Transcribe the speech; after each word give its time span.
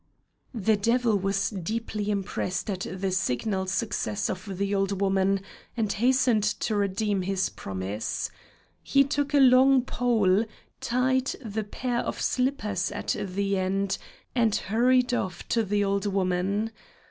The 0.55 0.77
devil 0.77 1.15
was 1.19 1.51
deeply 1.51 2.09
impressed 2.09 2.71
at 2.71 2.87
the 2.91 3.11
signal 3.11 3.67
success 3.67 4.31
of 4.31 4.57
the 4.57 4.73
old 4.73 4.99
woman, 4.99 5.41
and 5.77 5.93
hastened 5.93 6.41
to 6.41 6.75
redeem 6.75 7.21
his 7.21 7.49
promise. 7.49 8.31
He 8.81 9.03
took 9.03 9.31
a 9.35 9.39
long 9.39 9.83
pole, 9.83 10.45
tied 10.79 11.27
the 11.45 11.63
pair 11.63 11.99
of 11.99 12.19
slippers 12.19 12.91
at 12.91 13.15
the 13.15 13.59
end, 13.59 13.99
and 14.33 14.55
hurried 14.55 15.13
off 15.13 15.47
to 15.49 15.63
the 15.63 15.83
old 15.83 16.07
woman. 16.07 16.71